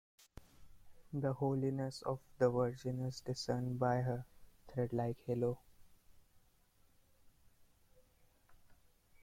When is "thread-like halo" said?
4.67-5.59